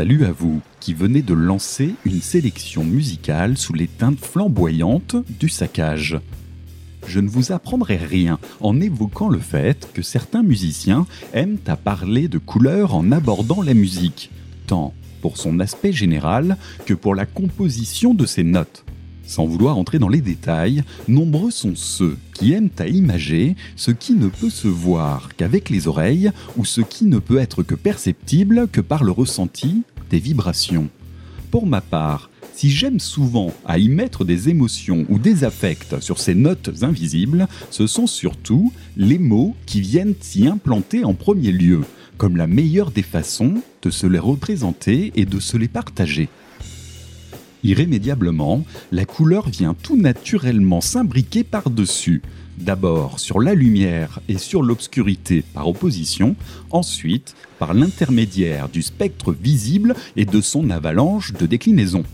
Salut 0.00 0.24
à 0.24 0.32
vous 0.32 0.62
qui 0.80 0.94
venez 0.94 1.20
de 1.20 1.34
lancer 1.34 1.94
une 2.06 2.22
sélection 2.22 2.84
musicale 2.84 3.58
sous 3.58 3.74
les 3.74 3.86
teintes 3.86 4.18
flamboyantes 4.18 5.14
du 5.38 5.50
saccage. 5.50 6.18
Je 7.06 7.20
ne 7.20 7.28
vous 7.28 7.52
apprendrai 7.52 7.98
rien 7.98 8.38
en 8.60 8.80
évoquant 8.80 9.28
le 9.28 9.40
fait 9.40 9.90
que 9.92 10.00
certains 10.00 10.42
musiciens 10.42 11.06
aiment 11.34 11.58
à 11.66 11.76
parler 11.76 12.28
de 12.28 12.38
couleurs 12.38 12.94
en 12.94 13.12
abordant 13.12 13.60
la 13.60 13.74
musique, 13.74 14.30
tant 14.66 14.94
pour 15.20 15.36
son 15.36 15.60
aspect 15.60 15.92
général 15.92 16.56
que 16.86 16.94
pour 16.94 17.14
la 17.14 17.26
composition 17.26 18.14
de 18.14 18.24
ses 18.24 18.42
notes. 18.42 18.86
Sans 19.30 19.46
vouloir 19.46 19.78
entrer 19.78 20.00
dans 20.00 20.08
les 20.08 20.20
détails, 20.20 20.82
nombreux 21.06 21.52
sont 21.52 21.76
ceux 21.76 22.18
qui 22.34 22.52
aiment 22.52 22.68
à 22.80 22.88
imager 22.88 23.54
ce 23.76 23.92
qui 23.92 24.14
ne 24.14 24.26
peut 24.26 24.50
se 24.50 24.66
voir 24.66 25.28
qu'avec 25.36 25.70
les 25.70 25.86
oreilles 25.86 26.32
ou 26.56 26.64
ce 26.64 26.80
qui 26.80 27.04
ne 27.04 27.20
peut 27.20 27.38
être 27.38 27.62
que 27.62 27.76
perceptible 27.76 28.66
que 28.66 28.80
par 28.80 29.04
le 29.04 29.12
ressenti 29.12 29.82
des 30.10 30.18
vibrations. 30.18 30.88
Pour 31.52 31.68
ma 31.68 31.80
part, 31.80 32.28
si 32.54 32.70
j'aime 32.70 32.98
souvent 32.98 33.54
à 33.64 33.78
y 33.78 33.88
mettre 33.88 34.24
des 34.24 34.48
émotions 34.48 35.06
ou 35.08 35.20
des 35.20 35.44
affects 35.44 36.00
sur 36.00 36.18
ces 36.18 36.34
notes 36.34 36.82
invisibles, 36.82 37.46
ce 37.70 37.86
sont 37.86 38.08
surtout 38.08 38.72
les 38.96 39.20
mots 39.20 39.54
qui 39.64 39.80
viennent 39.80 40.14
s'y 40.20 40.48
implanter 40.48 41.04
en 41.04 41.14
premier 41.14 41.52
lieu, 41.52 41.82
comme 42.16 42.36
la 42.36 42.48
meilleure 42.48 42.90
des 42.90 43.04
façons 43.04 43.62
de 43.82 43.90
se 43.90 44.08
les 44.08 44.18
représenter 44.18 45.12
et 45.14 45.24
de 45.24 45.38
se 45.38 45.56
les 45.56 45.68
partager. 45.68 46.28
Irrémédiablement, 47.62 48.64
la 48.90 49.04
couleur 49.04 49.48
vient 49.48 49.74
tout 49.74 49.96
naturellement 49.96 50.80
s'imbriquer 50.80 51.44
par-dessus, 51.44 52.22
d'abord 52.58 53.20
sur 53.20 53.40
la 53.40 53.54
lumière 53.54 54.20
et 54.28 54.38
sur 54.38 54.62
l'obscurité 54.62 55.42
par 55.54 55.68
opposition, 55.68 56.36
ensuite 56.70 57.34
par 57.58 57.74
l'intermédiaire 57.74 58.68
du 58.68 58.82
spectre 58.82 59.32
visible 59.32 59.94
et 60.16 60.24
de 60.24 60.40
son 60.40 60.70
avalanche 60.70 61.32
de 61.34 61.46
déclinaisons. 61.46 62.04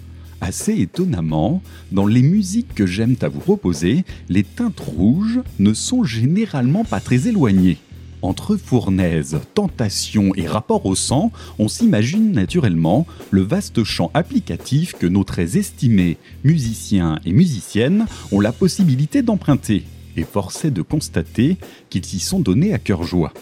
Assez 0.41 0.80
étonnamment, 0.80 1.62
dans 1.92 2.06
les 2.06 2.22
musiques 2.22 2.74
que 2.74 2.86
j'aime 2.86 3.17
à 3.22 3.28
vous 3.28 3.41
proposer, 3.41 4.05
les 4.28 4.42
teintes 4.42 4.80
rouges 4.80 5.41
ne 5.58 5.72
sont 5.72 6.05
généralement 6.05 6.84
pas 6.84 7.00
très 7.00 7.28
éloignées. 7.28 7.78
Entre 8.22 8.56
fournaise, 8.56 9.39
tentation 9.55 10.33
et 10.34 10.47
rapport 10.47 10.86
au 10.86 10.95
sang, 10.95 11.31
on 11.59 11.69
s'imagine 11.69 12.33
naturellement 12.33 13.06
le 13.31 13.42
vaste 13.42 13.84
champ 13.84 14.11
applicatif 14.14 14.95
que 14.95 15.06
nos 15.06 15.23
très 15.23 15.58
estimés 15.58 16.17
musiciens 16.42 17.20
et 17.25 17.33
musiciennes 17.33 18.06
ont 18.33 18.41
la 18.41 18.53
possibilité 18.53 19.23
d'emprunter, 19.23 19.84
et 20.17 20.25
force 20.25 20.64
est 20.64 20.70
de 20.70 20.83
constater 20.83 21.58
qu'ils 21.91 22.06
s'y 22.06 22.20
sont 22.20 22.41
donnés 22.41 22.73
à 22.73 22.78
cœur 22.78 23.03
joie. 23.03 23.33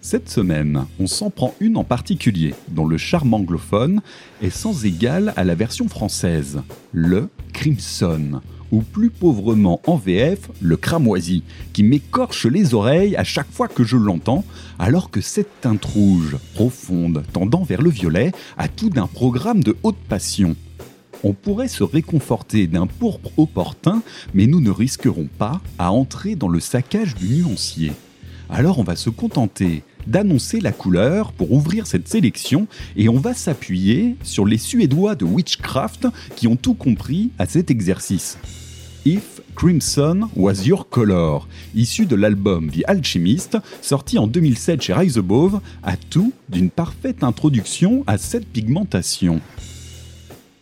Cette 0.00 0.28
semaine, 0.28 0.86
on 1.00 1.06
s'en 1.06 1.30
prend 1.30 1.54
une 1.58 1.76
en 1.76 1.84
particulier, 1.84 2.54
dont 2.68 2.86
le 2.86 2.98
charme 2.98 3.34
anglophone 3.34 4.02
est 4.40 4.50
sans 4.50 4.84
égal 4.84 5.32
à 5.36 5.44
la 5.44 5.54
version 5.54 5.88
française, 5.88 6.62
le 6.92 7.28
Crimson, 7.52 8.40
ou 8.72 8.82
plus 8.82 9.10
pauvrement 9.10 9.80
en 9.86 9.96
VF, 9.96 10.50
le 10.60 10.76
cramoisi, 10.76 11.42
qui 11.72 11.82
m'écorche 11.82 12.46
les 12.46 12.74
oreilles 12.74 13.16
à 13.16 13.24
chaque 13.24 13.50
fois 13.50 13.68
que 13.68 13.84
je 13.84 13.96
l'entends, 13.96 14.44
alors 14.78 15.10
que 15.10 15.20
cette 15.20 15.60
teinte 15.60 15.84
rouge, 15.84 16.36
profonde, 16.54 17.24
tendant 17.32 17.62
vers 17.62 17.82
le 17.82 17.90
violet, 17.90 18.32
a 18.58 18.68
tout 18.68 18.90
d'un 18.90 19.06
programme 19.06 19.62
de 19.62 19.76
haute 19.82 19.96
passion. 20.08 20.56
On 21.24 21.32
pourrait 21.32 21.68
se 21.68 21.82
réconforter 21.82 22.66
d'un 22.66 22.86
pourpre 22.86 23.30
opportun, 23.36 24.02
mais 24.34 24.46
nous 24.46 24.60
ne 24.60 24.70
risquerons 24.70 25.28
pas 25.38 25.60
à 25.78 25.90
entrer 25.92 26.36
dans 26.36 26.48
le 26.48 26.60
saccage 26.60 27.14
du 27.14 27.28
nuancier. 27.28 27.92
Alors 28.48 28.78
on 28.78 28.84
va 28.84 28.96
se 28.96 29.10
contenter 29.10 29.82
d'annoncer 30.06 30.60
la 30.60 30.72
couleur 30.72 31.32
pour 31.32 31.52
ouvrir 31.52 31.86
cette 31.86 32.08
sélection 32.08 32.66
et 32.96 33.08
on 33.08 33.18
va 33.18 33.34
s'appuyer 33.34 34.16
sur 34.22 34.46
les 34.46 34.58
Suédois 34.58 35.14
de 35.14 35.24
Witchcraft 35.24 36.06
qui 36.36 36.46
ont 36.46 36.56
tout 36.56 36.74
compris 36.74 37.30
à 37.38 37.46
cet 37.46 37.70
exercice. 37.70 38.38
If 39.04 39.40
Crimson 39.54 40.28
Was 40.34 40.64
Your 40.64 40.88
Color, 40.88 41.48
issu 41.74 42.06
de 42.06 42.16
l'album 42.16 42.70
The 42.70 42.82
Alchemist, 42.86 43.56
sorti 43.80 44.18
en 44.18 44.26
2007 44.26 44.82
chez 44.82 44.92
Rise 44.92 45.18
Above, 45.18 45.60
a 45.82 45.96
tout 45.96 46.32
d'une 46.48 46.70
parfaite 46.70 47.22
introduction 47.22 48.02
à 48.06 48.18
cette 48.18 48.46
pigmentation. 48.46 49.40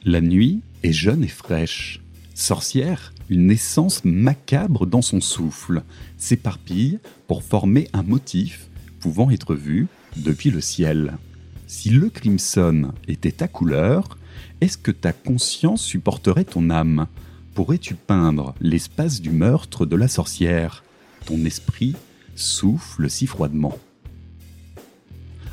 La 0.05 0.21
nuit 0.21 0.61
est 0.83 0.93
jeune 0.93 1.25
et 1.25 1.29
fraîche. 1.29 2.01
Sorcière, 2.35 3.15
une 3.31 3.51
essence 3.51 4.05
macabre 4.05 4.87
dans 4.87 5.03
son 5.03 5.21
souffle, 5.21 5.83
s'éparpille 6.19 6.99
pour 7.27 7.43
former 7.43 7.89
un 7.95 8.03
motif 8.03 8.69
pouvant 9.05 9.31
être 9.31 9.55
vu 9.55 9.87
depuis 10.17 10.51
le 10.51 10.63
ciel. 10.63 11.19
Si 11.67 11.91
le 11.91 12.09
crimson 12.09 12.93
était 13.07 13.33
ta 13.33 13.49
couleur, 13.49 14.17
est-ce 14.63 14.79
que 14.79 14.91
ta 14.91 15.13
conscience 15.13 15.83
supporterait 15.83 16.47
ton 16.47 16.71
âme? 16.71 17.07
Pourrais-tu 17.53 17.97
peindre 17.97 18.55
l'espace 18.63 19.21
du 19.21 19.29
meurtre 19.29 19.85
de 19.85 19.95
la 19.95 20.09
sorcière? 20.09 20.85
Ton 21.27 21.45
esprit 21.45 21.95
souffle 22.35 23.11
si 23.11 23.27
froidement. 23.27 23.79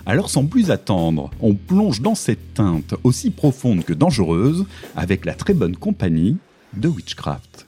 Alors 0.06 0.29
sans 0.29 0.45
plus 0.45 0.72
attendre, 0.72 1.29
on 1.41 1.53
plonge 1.53 2.00
dans 2.00 2.16
cette 2.16 2.53
teinte 2.53 2.95
aussi 3.03 3.31
profonde 3.31 3.83
que 3.83 3.91
dangereuse 3.91 4.66
avec 4.95 5.25
la 5.25 5.33
très 5.33 5.53
bonne 5.53 5.75
compagnie 5.75 6.38
de 6.78 6.88
Witchcraft. 6.88 7.68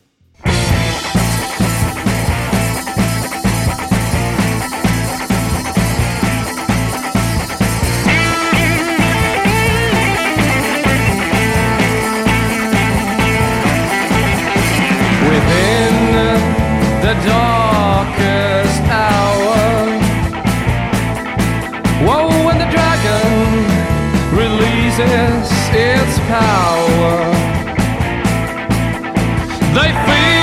Darkest 17.26 18.84
hour. 18.90 19.54
Whoa, 22.06 22.28
when 22.46 22.58
the 22.58 22.70
dragon 22.76 23.32
releases 24.36 25.50
its 25.72 26.20
power, 26.28 27.16
they 29.74 29.92
feel 30.06 30.43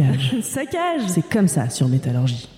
Saccage. 0.42 1.02
C'est 1.08 1.28
comme 1.28 1.48
ça 1.48 1.68
sur 1.70 1.88
Métallurgie. 1.88 2.48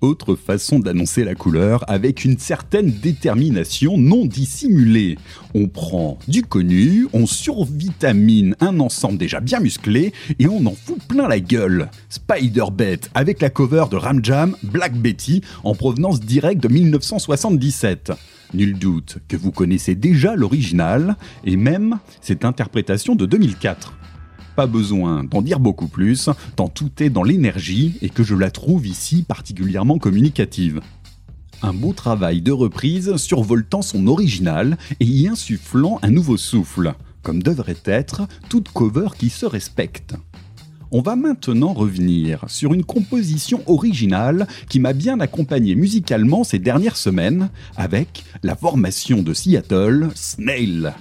Autre 0.00 0.34
façon 0.34 0.80
d'annoncer 0.80 1.24
la 1.24 1.34
couleur 1.34 1.82
avec 1.88 2.26
une 2.26 2.38
certaine 2.38 2.90
détermination 2.90 3.96
non 3.96 4.26
dissimulée. 4.26 5.16
On 5.54 5.66
prend 5.68 6.18
du 6.28 6.42
connu, 6.42 7.06
on 7.14 7.26
survitamine 7.26 8.54
un 8.60 8.80
ensemble 8.80 9.16
déjà 9.16 9.40
bien 9.40 9.60
musclé 9.60 10.12
et 10.38 10.46
on 10.46 10.66
en 10.66 10.74
fout 10.74 10.98
plein 11.08 11.26
la 11.26 11.40
gueule. 11.40 11.88
Spider-Bet 12.10 13.00
avec 13.14 13.40
la 13.40 13.48
cover 13.48 13.86
de 13.90 13.96
Ram 13.96 14.22
Jam 14.22 14.56
Black 14.62 14.94
Betty 14.94 15.40
en 15.62 15.74
provenance 15.74 16.20
directe 16.20 16.62
de 16.62 16.68
1977. 16.68 18.12
Nul 18.52 18.78
doute 18.78 19.18
que 19.26 19.38
vous 19.38 19.52
connaissez 19.52 19.94
déjà 19.94 20.36
l'original 20.36 21.16
et 21.44 21.56
même 21.56 21.98
cette 22.20 22.44
interprétation 22.44 23.14
de 23.14 23.24
2004. 23.24 23.94
Pas 24.56 24.66
besoin 24.66 25.24
d'en 25.24 25.42
dire 25.42 25.58
beaucoup 25.58 25.88
plus, 25.88 26.30
tant 26.54 26.68
tout 26.68 26.90
est 27.02 27.10
dans 27.10 27.24
l'énergie 27.24 27.96
et 28.02 28.08
que 28.08 28.22
je 28.22 28.36
la 28.36 28.50
trouve 28.50 28.86
ici 28.86 29.22
particulièrement 29.22 29.98
communicative. 29.98 30.80
Un 31.62 31.72
beau 31.72 31.92
travail 31.92 32.40
de 32.40 32.52
reprise 32.52 33.16
survoltant 33.16 33.82
son 33.82 34.06
original 34.06 34.76
et 35.00 35.06
y 35.06 35.26
insufflant 35.26 35.98
un 36.02 36.10
nouveau 36.10 36.36
souffle, 36.36 36.94
comme 37.22 37.42
devrait 37.42 37.82
être 37.84 38.28
toute 38.48 38.68
cover 38.68 39.08
qui 39.18 39.30
se 39.30 39.46
respecte. 39.46 40.14
On 40.92 41.00
va 41.00 41.16
maintenant 41.16 41.72
revenir 41.72 42.44
sur 42.46 42.72
une 42.72 42.84
composition 42.84 43.62
originale 43.66 44.46
qui 44.68 44.78
m'a 44.78 44.92
bien 44.92 45.18
accompagné 45.18 45.74
musicalement 45.74 46.44
ces 46.44 46.60
dernières 46.60 46.96
semaines 46.96 47.48
avec 47.76 48.22
la 48.44 48.54
formation 48.54 49.22
de 49.22 49.34
Seattle 49.34 50.10
Snail. 50.14 50.92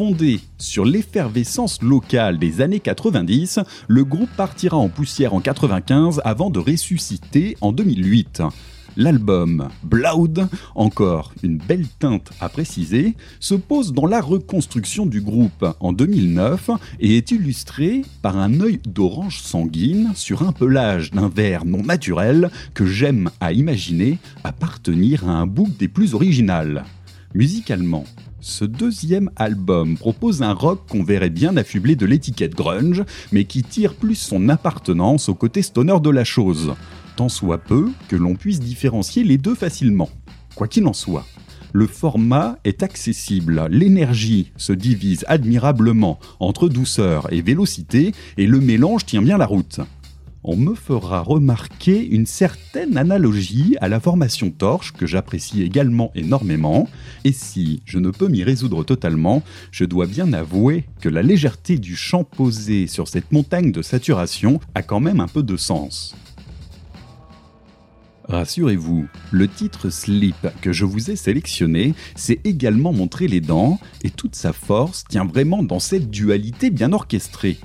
Fondé 0.00 0.40
sur 0.56 0.86
l'effervescence 0.86 1.82
locale 1.82 2.38
des 2.38 2.62
années 2.62 2.80
90, 2.80 3.60
le 3.86 4.02
groupe 4.02 4.30
partira 4.34 4.78
en 4.78 4.88
poussière 4.88 5.34
en 5.34 5.42
95 5.42 6.22
avant 6.24 6.48
de 6.48 6.58
ressusciter 6.58 7.58
en 7.60 7.70
2008. 7.70 8.42
L'album 8.96 9.68
Blood, 9.82 10.48
encore 10.74 11.34
une 11.42 11.58
belle 11.58 11.86
teinte 11.98 12.30
à 12.40 12.48
préciser, 12.48 13.14
se 13.40 13.54
pose 13.54 13.92
dans 13.92 14.06
la 14.06 14.22
reconstruction 14.22 15.04
du 15.04 15.20
groupe 15.20 15.66
en 15.80 15.92
2009 15.92 16.70
et 17.00 17.18
est 17.18 17.30
illustré 17.30 18.00
par 18.22 18.38
un 18.38 18.58
œil 18.60 18.80
d'orange 18.88 19.42
sanguine 19.42 20.12
sur 20.14 20.44
un 20.44 20.52
pelage 20.52 21.10
d'un 21.10 21.28
vert 21.28 21.66
non 21.66 21.82
naturel 21.82 22.50
que 22.72 22.86
j'aime 22.86 23.28
à 23.38 23.52
imaginer 23.52 24.16
appartenir 24.44 25.28
à 25.28 25.32
un 25.32 25.46
bouc 25.46 25.76
des 25.76 25.88
plus 25.88 26.14
originales. 26.14 26.84
Musicalement, 27.34 28.06
ce 28.40 28.64
deuxième 28.64 29.30
album 29.36 29.96
propose 29.96 30.42
un 30.42 30.54
rock 30.54 30.80
qu'on 30.88 31.04
verrait 31.04 31.30
bien 31.30 31.56
affublé 31.56 31.96
de 31.96 32.06
l'étiquette 32.06 32.54
grunge, 32.54 33.04
mais 33.32 33.44
qui 33.44 33.62
tire 33.62 33.94
plus 33.94 34.14
son 34.14 34.48
appartenance 34.48 35.28
au 35.28 35.34
côté 35.34 35.62
stoner 35.62 36.00
de 36.00 36.10
la 36.10 36.24
chose, 36.24 36.74
tant 37.16 37.28
soit 37.28 37.58
peu 37.58 37.90
que 38.08 38.16
l'on 38.16 38.34
puisse 38.34 38.60
différencier 38.60 39.24
les 39.24 39.38
deux 39.38 39.54
facilement. 39.54 40.08
Quoi 40.54 40.68
qu'il 40.68 40.86
en 40.86 40.92
soit, 40.92 41.26
le 41.72 41.86
format 41.86 42.58
est 42.64 42.82
accessible, 42.82 43.66
l'énergie 43.70 44.52
se 44.56 44.72
divise 44.72 45.24
admirablement 45.28 46.18
entre 46.40 46.68
douceur 46.68 47.32
et 47.32 47.42
vélocité, 47.42 48.12
et 48.36 48.46
le 48.46 48.60
mélange 48.60 49.06
tient 49.06 49.22
bien 49.22 49.38
la 49.38 49.46
route 49.46 49.80
on 50.42 50.56
me 50.56 50.74
fera 50.74 51.20
remarquer 51.20 52.06
une 52.06 52.26
certaine 52.26 52.96
analogie 52.96 53.76
à 53.80 53.88
la 53.88 54.00
formation 54.00 54.50
torche 54.50 54.92
que 54.92 55.06
j'apprécie 55.06 55.62
également 55.62 56.10
énormément, 56.14 56.88
et 57.24 57.32
si 57.32 57.82
je 57.84 57.98
ne 57.98 58.10
peux 58.10 58.28
m'y 58.28 58.42
résoudre 58.42 58.84
totalement, 58.84 59.42
je 59.70 59.84
dois 59.84 60.06
bien 60.06 60.32
avouer 60.32 60.84
que 61.00 61.08
la 61.08 61.22
légèreté 61.22 61.78
du 61.78 61.94
chant 61.94 62.24
posé 62.24 62.86
sur 62.86 63.08
cette 63.08 63.32
montagne 63.32 63.72
de 63.72 63.82
saturation 63.82 64.60
a 64.74 64.82
quand 64.82 65.00
même 65.00 65.20
un 65.20 65.28
peu 65.28 65.42
de 65.42 65.56
sens. 65.56 66.16
Rassurez-vous, 68.28 69.08
le 69.32 69.48
titre 69.48 69.90
Sleep 69.90 70.36
que 70.62 70.72
je 70.72 70.84
vous 70.84 71.10
ai 71.10 71.16
sélectionné 71.16 71.94
s'est 72.14 72.40
également 72.44 72.92
montré 72.92 73.26
les 73.26 73.40
dents, 73.40 73.80
et 74.04 74.10
toute 74.10 74.36
sa 74.36 74.52
force 74.52 75.04
tient 75.08 75.24
vraiment 75.24 75.62
dans 75.64 75.80
cette 75.80 76.10
dualité 76.10 76.70
bien 76.70 76.92
orchestrée 76.92 77.58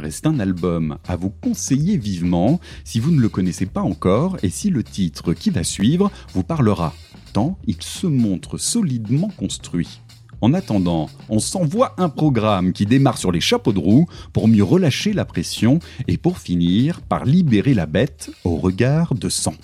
reste 0.00 0.26
un 0.26 0.40
album 0.40 0.98
à 1.06 1.16
vous 1.16 1.30
conseiller 1.30 1.96
vivement 1.96 2.58
si 2.84 2.98
vous 2.98 3.10
ne 3.10 3.20
le 3.20 3.28
connaissez 3.28 3.66
pas 3.66 3.82
encore 3.82 4.36
et 4.42 4.50
si 4.50 4.70
le 4.70 4.82
titre 4.82 5.32
qui 5.32 5.50
va 5.50 5.62
suivre 5.62 6.10
vous 6.34 6.42
parlera, 6.42 6.94
tant 7.32 7.58
il 7.66 7.76
se 7.80 8.06
montre 8.06 8.58
solidement 8.58 9.30
construit. 9.36 10.00
En 10.40 10.54
attendant, 10.54 11.10
on 11.28 11.38
s'envoie 11.38 11.94
un 11.98 12.08
programme 12.08 12.72
qui 12.72 12.86
démarre 12.86 13.18
sur 13.18 13.30
les 13.30 13.40
chapeaux 13.40 13.72
de 13.72 13.78
roue 13.78 14.06
pour 14.32 14.48
mieux 14.48 14.64
relâcher 14.64 15.12
la 15.12 15.26
pression 15.26 15.78
et 16.08 16.16
pour 16.16 16.38
finir 16.38 17.02
par 17.02 17.26
libérer 17.26 17.74
la 17.74 17.86
bête 17.86 18.30
au 18.44 18.56
regard 18.56 19.14
de 19.14 19.28
sang. 19.28 19.54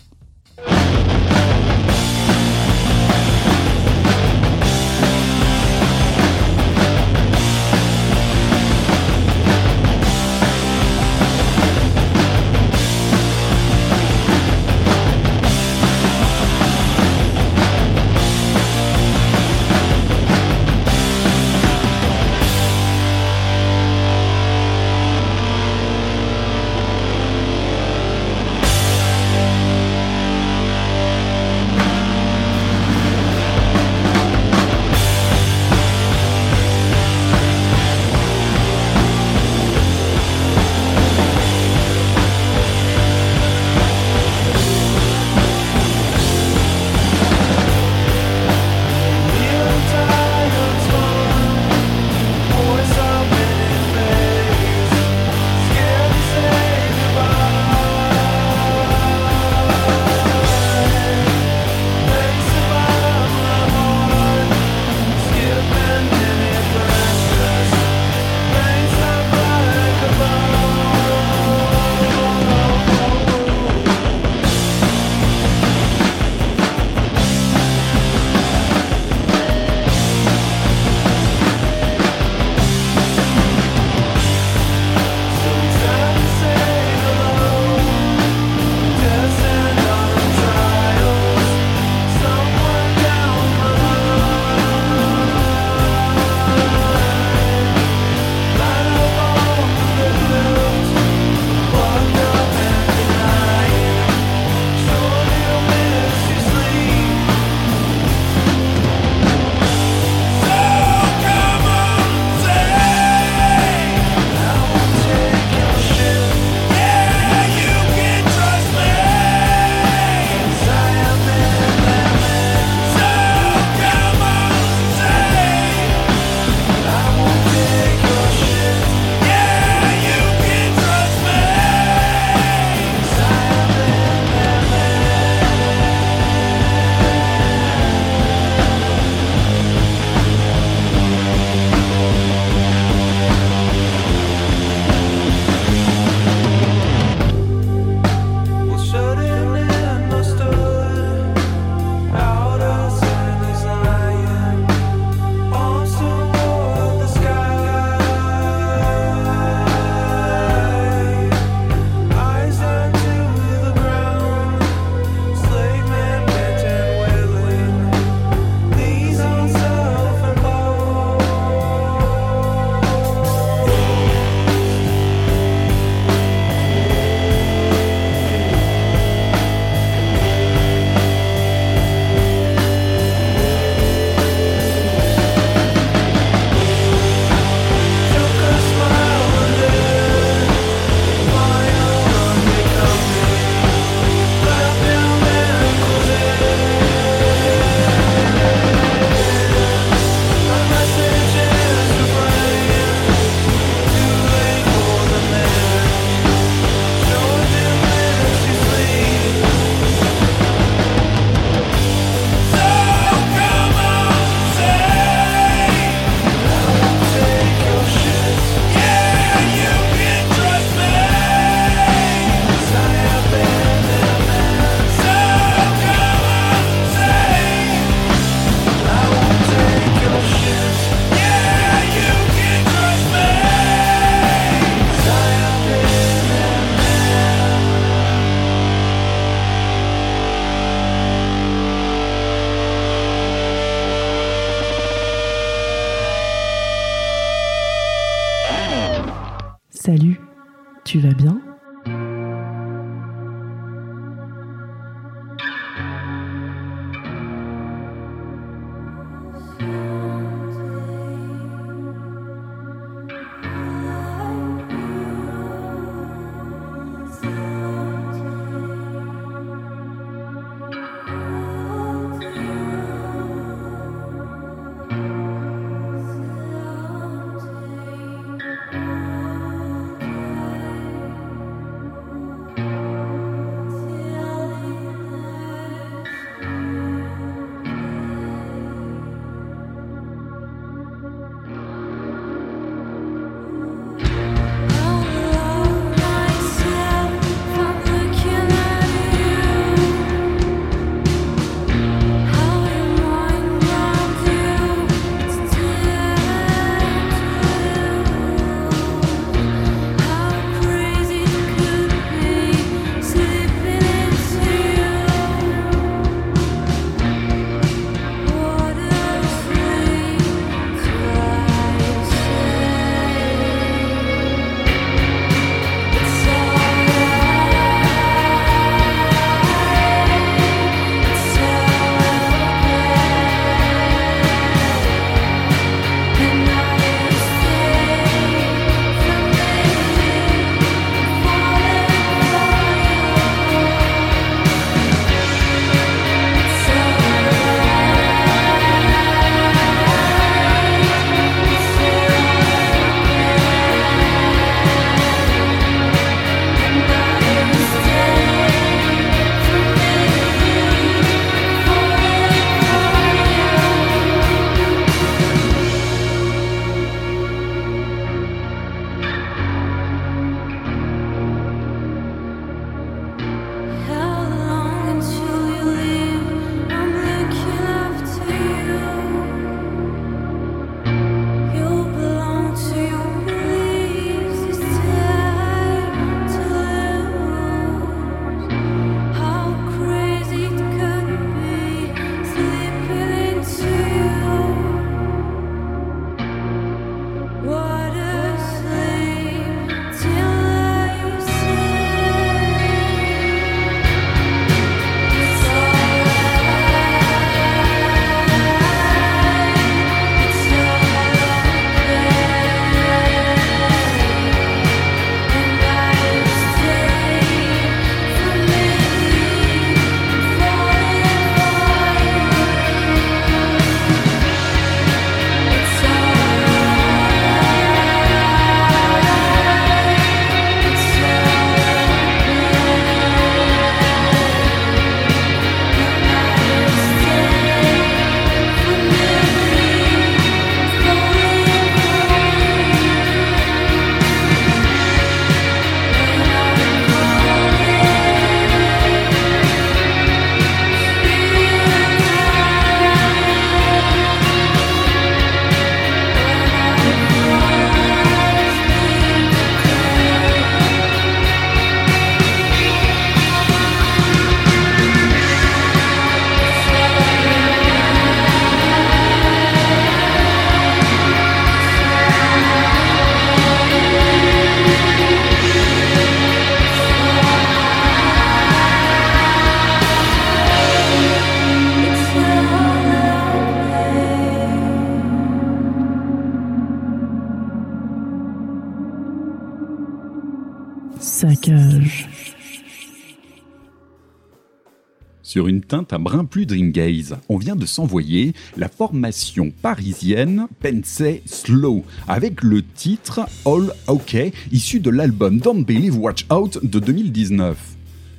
Teinte 495.67 495.93
à 495.93 495.99
brun 495.99 496.25
plus 496.25 496.47
dream 496.47 496.71
gaze, 496.71 497.17
on 497.29 497.37
vient 497.37 497.57
de 497.57 497.67
s'envoyer 497.67 498.35
la 498.57 498.69
formation 498.69 499.53
parisienne 499.63 500.47
Pensée 500.61 501.23
Slow 501.27 501.85
avec 502.07 502.43
le 502.43 502.63
titre 502.63 503.21
All 503.45 503.73
OK 503.89 504.17
issu 504.53 504.81
de 504.81 504.91
l'album 504.91 505.39
Don't 505.39 505.65
Believe 505.65 505.99
Watch 505.99 506.27
Out 506.33 506.59
de 506.63 506.79
2019. 506.79 507.59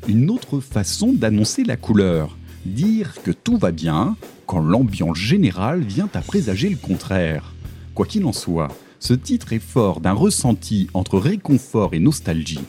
Une 0.07 0.29
autre 0.29 0.59
façon 0.59 1.13
d'annoncer 1.13 1.63
la 1.63 1.77
couleur, 1.77 2.37
dire 2.65 3.15
que 3.23 3.31
tout 3.31 3.57
va 3.57 3.71
bien 3.71 4.15
quand 4.45 4.59
l'ambiance 4.59 5.17
générale 5.17 5.81
vient 5.81 6.09
à 6.13 6.21
présager 6.21 6.69
le 6.69 6.77
contraire. 6.77 7.53
Quoi 7.93 8.05
qu'il 8.05 8.25
en 8.25 8.33
soit, 8.33 8.69
ce 8.99 9.13
titre 9.13 9.53
est 9.53 9.59
fort 9.59 10.01
d'un 10.01 10.13
ressenti 10.13 10.87
entre 10.93 11.17
réconfort 11.17 11.93
et 11.93 11.99
nostalgie. 11.99 12.59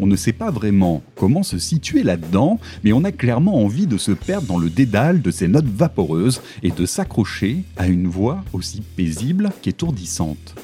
On 0.00 0.06
ne 0.06 0.16
sait 0.16 0.32
pas 0.32 0.50
vraiment 0.50 1.02
comment 1.16 1.42
se 1.42 1.58
situer 1.58 2.02
là-dedans, 2.02 2.58
mais 2.82 2.92
on 2.92 3.04
a 3.04 3.12
clairement 3.12 3.62
envie 3.62 3.86
de 3.86 3.98
se 3.98 4.12
perdre 4.12 4.46
dans 4.46 4.58
le 4.58 4.70
dédale 4.70 5.22
de 5.22 5.30
ces 5.30 5.48
notes 5.48 5.64
vaporeuses 5.66 6.40
et 6.62 6.70
de 6.70 6.86
s'accrocher 6.86 7.64
à 7.76 7.86
une 7.86 8.08
voix 8.08 8.44
aussi 8.52 8.82
paisible 8.96 9.50
qu'étourdissante. 9.62 10.54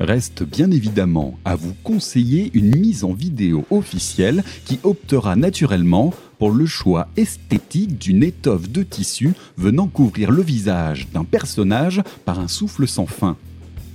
Reste 0.00 0.44
bien 0.44 0.70
évidemment 0.70 1.38
à 1.44 1.56
vous 1.56 1.74
conseiller 1.84 2.50
une 2.54 2.74
mise 2.74 3.04
en 3.04 3.12
vidéo 3.12 3.66
officielle 3.70 4.42
qui 4.64 4.80
optera 4.82 5.36
naturellement 5.36 6.14
pour 6.38 6.52
le 6.52 6.64
choix 6.64 7.08
esthétique 7.18 7.98
d'une 7.98 8.22
étoffe 8.22 8.70
de 8.70 8.82
tissu 8.82 9.34
venant 9.58 9.88
couvrir 9.88 10.30
le 10.30 10.40
visage 10.40 11.08
d'un 11.12 11.24
personnage 11.24 12.02
par 12.24 12.40
un 12.40 12.48
souffle 12.48 12.88
sans 12.88 13.04
fin. 13.04 13.36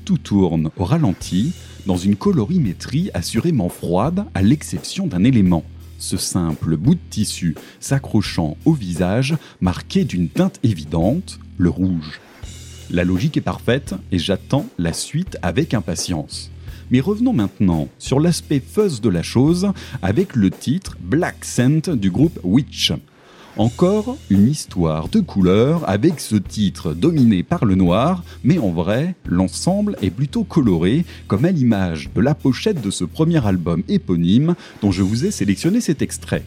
Tout 0.06 0.20
tourne 0.20 0.70
au 0.78 0.86
ralenti, 0.86 1.54
dans 1.86 1.98
une 1.98 2.16
colorimétrie 2.16 3.10
assurément 3.14 3.70
froide 3.70 4.26
à 4.34 4.42
l'exception 4.42 5.08
d'un 5.08 5.24
élément, 5.24 5.64
ce 6.00 6.18
simple 6.18 6.78
bout 6.78 6.96
de 6.96 7.00
tissu 7.10 7.56
s'accrochant 7.80 8.58
au 8.66 8.74
visage 8.74 9.36
marqué 9.62 10.04
d'une 10.04 10.30
teinte 10.30 10.60
évidente, 10.64 11.40
le 11.58 11.70
rouge. 11.70 12.20
La 12.92 13.04
logique 13.04 13.38
est 13.38 13.42
parfaite 13.42 13.96
et 14.12 14.20
j'attends 14.20 14.68
la 14.78 14.94
suite 14.94 15.38
avec 15.42 15.74
impatience. 15.74 16.52
Mais 16.92 17.00
revenons 17.00 17.34
maintenant 17.34 17.88
sur 17.98 18.20
l'aspect 18.20 18.62
fuzz 18.62 19.02
de 19.02 19.10
la 19.10 19.24
chose 19.24 19.72
avec 20.04 20.36
le 20.36 20.52
titre 20.52 20.98
Black 21.02 21.44
Scent 21.44 21.90
du 21.96 22.12
groupe 22.12 22.40
Witch. 22.44 22.94
Encore 23.58 24.18
une 24.30 24.50
histoire 24.50 25.08
de 25.08 25.22
couleurs 25.22 25.88
avec 25.90 26.20
ce 26.20 26.36
titre 26.36 26.94
dominé 26.94 27.42
par 27.42 27.64
le 27.64 27.76
noir, 27.76 28.22
mais 28.44 28.58
en 28.58 28.72
vrai, 28.72 29.16
l'ensemble 29.26 29.96
est 30.02 30.10
plutôt 30.10 30.44
coloré, 30.44 31.06
comme 31.28 31.46
à 31.46 31.52
l'image 31.52 32.10
de 32.14 32.20
la 32.20 32.36
pochette 32.36 32.82
de 32.82 32.92
ce 32.92 33.06
premier 33.06 33.46
album 33.48 33.82
éponyme 33.88 34.56
dont 34.82 34.92
je 34.92 35.04
vous 35.04 35.24
ai 35.24 35.32
sélectionné 35.32 35.80
cet 35.80 36.02
extrait. 36.02 36.44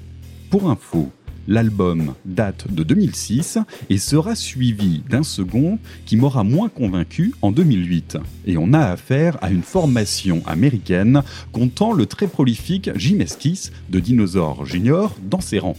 Pour 0.51 0.69
info, 0.69 1.09
l'album 1.47 2.13
date 2.27 2.71
de 2.71 2.83
2006 2.83 3.57
et 3.89 3.97
sera 3.97 4.35
suivi 4.35 5.03
d'un 5.09 5.23
second 5.23 5.79
qui 6.05 6.19
m'aura 6.19 6.45
moins 6.45 6.69
convaincu 6.69 7.33
en 7.41 7.53
2008. 7.53 8.19
Et 8.45 8.59
on 8.59 8.75
a 8.75 8.81
affaire 8.81 9.39
à 9.41 9.51
une 9.51 9.63
formation 9.63 10.43
américaine 10.45 11.23
comptant 11.53 11.95
le 11.95 12.05
très 12.05 12.27
prolifique 12.27 12.91
Jim 12.97 13.21
Esquisse 13.21 13.73
de 13.89 13.99
Dinosaur 13.99 14.67
Junior 14.67 15.17
dans 15.23 15.41
ses 15.41 15.59
rangs 15.59 15.77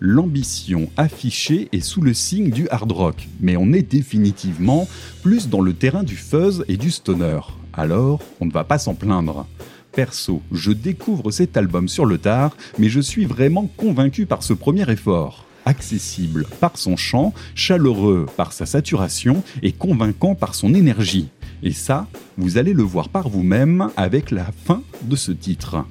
l'ambition 0.00 0.90
affichée 0.96 1.68
est 1.72 1.80
sous 1.80 2.00
le 2.00 2.14
signe 2.14 2.50
du 2.50 2.68
hard 2.70 2.90
rock, 2.90 3.28
mais 3.40 3.56
on 3.56 3.72
est 3.72 3.82
définitivement 3.82 4.88
plus 5.22 5.48
dans 5.48 5.60
le 5.60 5.74
terrain 5.74 6.02
du 6.02 6.16
fuzz 6.16 6.64
et 6.68 6.78
du 6.78 6.90
stoner. 6.90 7.40
Alors, 7.74 8.20
on 8.40 8.46
ne 8.46 8.52
va 8.52 8.64
pas 8.64 8.78
s'en 8.78 8.94
plaindre. 8.94 9.46
Perso, 9.92 10.42
je 10.52 10.72
découvre 10.72 11.30
cet 11.30 11.56
album 11.56 11.88
sur 11.88 12.06
le 12.06 12.18
tard, 12.18 12.56
mais 12.78 12.88
je 12.88 13.00
suis 13.00 13.26
vraiment 13.26 13.68
convaincu 13.76 14.24
par 14.24 14.42
ce 14.42 14.54
premier 14.54 14.90
effort. 14.90 15.44
Accessible 15.66 16.46
par 16.60 16.78
son 16.78 16.96
chant, 16.96 17.34
chaleureux 17.54 18.26
par 18.36 18.52
sa 18.52 18.64
saturation 18.64 19.42
et 19.62 19.72
convaincant 19.72 20.34
par 20.34 20.54
son 20.54 20.72
énergie. 20.74 21.28
Et 21.62 21.72
ça, 21.72 22.06
vous 22.38 22.56
allez 22.56 22.72
le 22.72 22.82
voir 22.82 23.10
par 23.10 23.28
vous-même 23.28 23.90
avec 23.96 24.30
la 24.30 24.46
fin 24.64 24.82
de 25.02 25.16
ce 25.16 25.32
titre 25.32 25.84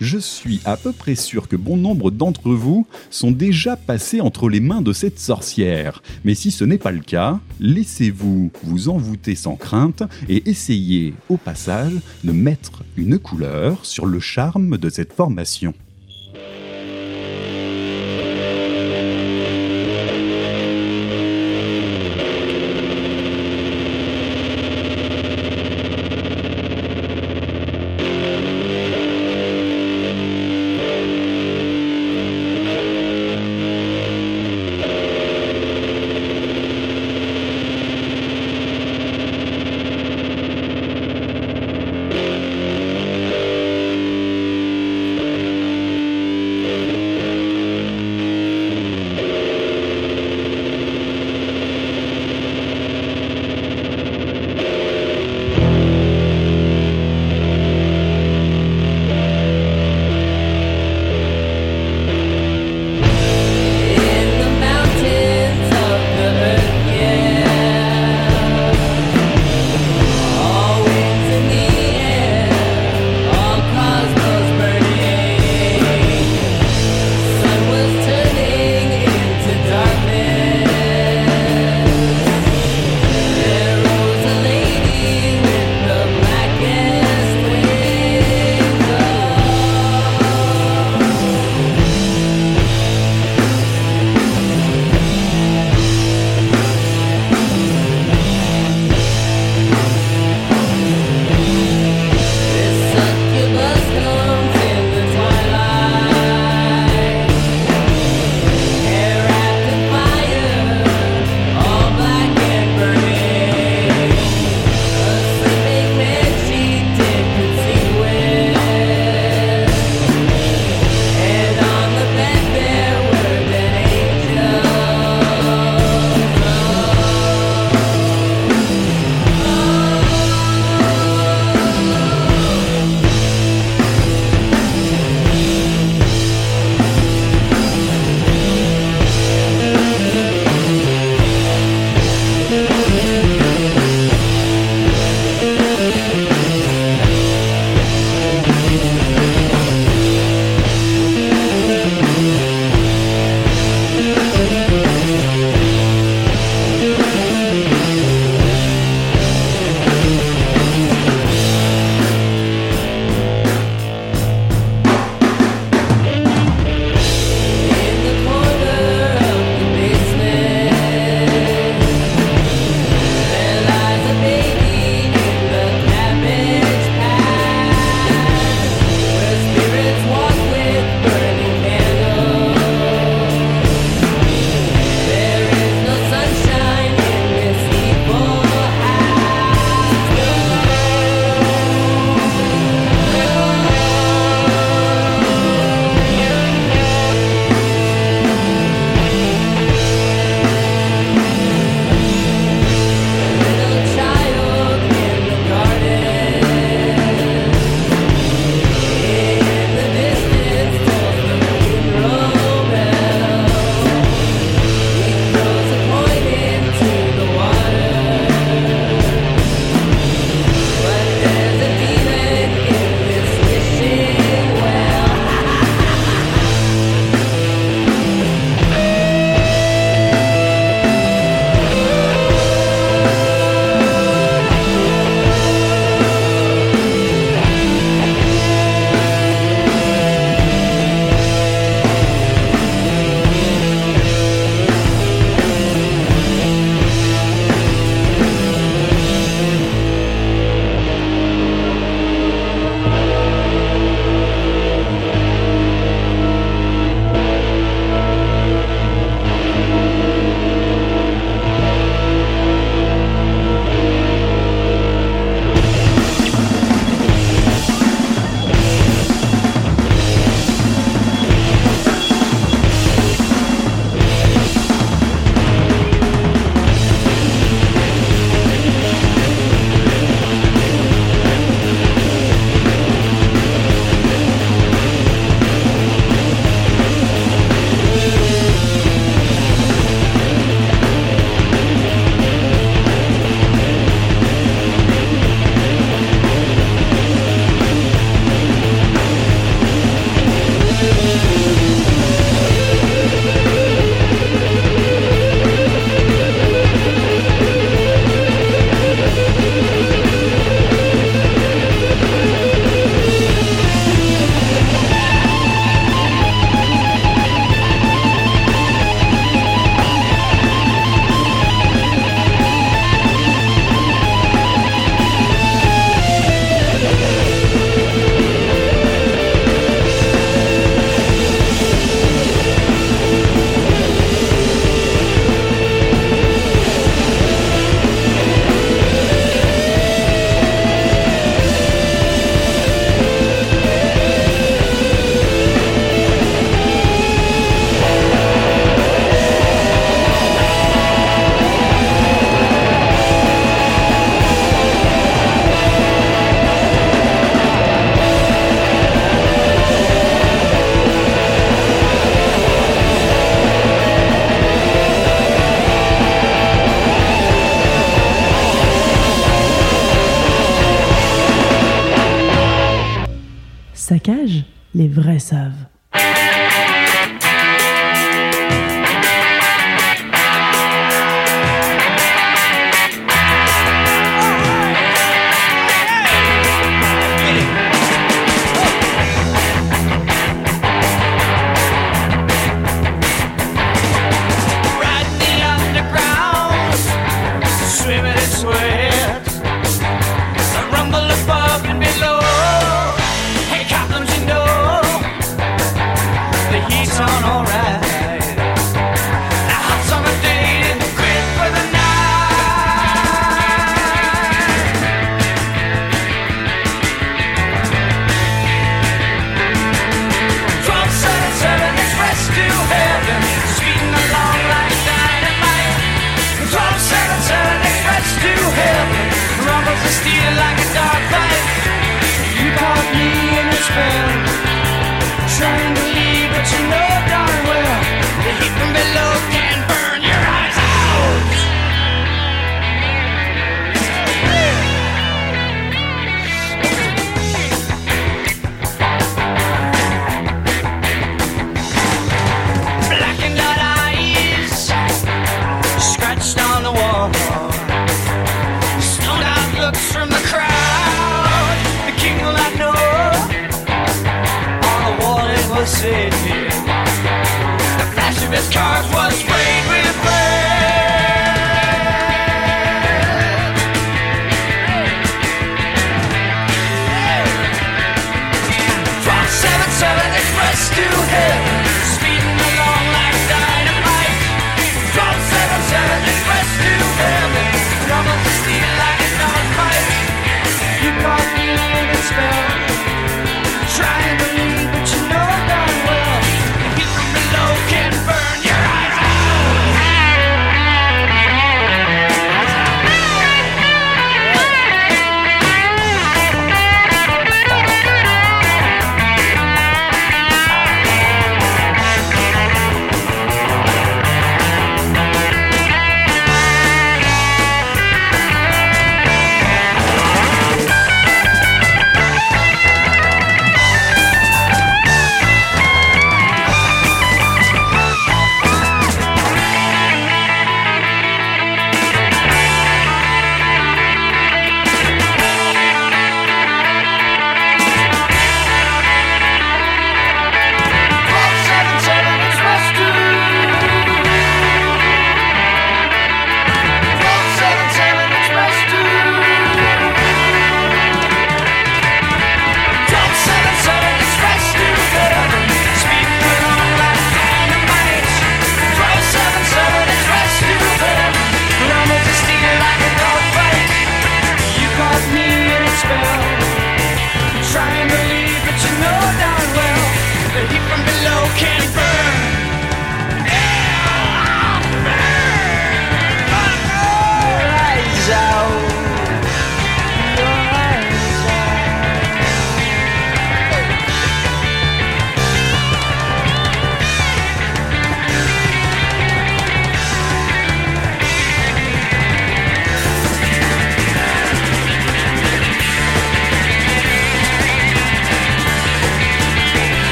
je 0.00 0.18
suis 0.18 0.60
à 0.64 0.76
peu 0.76 0.92
près 0.92 1.14
sûr 1.14 1.48
que 1.48 1.56
bon 1.56 1.76
nombre 1.76 2.10
d'entre 2.10 2.52
vous 2.52 2.86
sont 3.10 3.30
déjà 3.30 3.76
passés 3.76 4.20
entre 4.20 4.48
les 4.48 4.60
mains 4.60 4.82
de 4.82 4.92
cette 4.92 5.18
sorcière. 5.18 6.02
Mais 6.24 6.34
si 6.34 6.50
ce 6.50 6.64
n'est 6.64 6.78
pas 6.78 6.90
le 6.90 7.00
cas, 7.00 7.38
laissez-vous 7.60 8.50
vous 8.64 8.88
envoûter 8.88 9.34
sans 9.34 9.56
crainte 9.56 10.02
et 10.28 10.48
essayez 10.48 11.14
au 11.28 11.36
passage 11.36 11.94
de 12.24 12.32
mettre 12.32 12.82
une 12.96 13.18
couleur 13.18 13.84
sur 13.84 14.06
le 14.06 14.20
charme 14.20 14.78
de 14.78 14.88
cette 14.88 15.12
formation. 15.12 15.74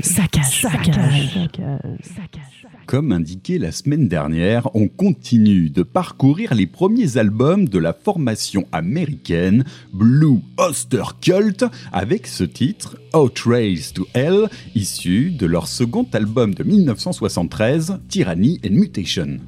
Saccage. 0.00 0.62
Saccage. 0.62 1.34
Saccage. 1.34 1.80
Saccage. 2.02 2.66
Comme 2.86 3.12
indiqué 3.12 3.58
la 3.58 3.72
semaine 3.72 4.08
dernière, 4.08 4.68
on 4.74 4.88
continue 4.88 5.70
de 5.70 5.82
parcourir 5.82 6.54
les 6.54 6.66
premiers 6.66 7.18
albums 7.18 7.68
de 7.68 7.78
la 7.78 7.92
formation 7.92 8.66
américaine 8.72 9.64
Blue 9.92 10.40
Oster 10.56 11.04
Cult 11.20 11.64
avec 11.92 12.26
ce 12.26 12.44
titre 12.44 12.98
Outrace 13.14 13.92
to 13.92 14.06
Hell, 14.14 14.48
issu 14.74 15.30
de 15.30 15.46
leur 15.46 15.68
second 15.68 16.06
album 16.12 16.54
de 16.54 16.64
1973, 16.64 18.00
Tyranny 18.08 18.60
and 18.64 18.72
Mutation. 18.72 19.38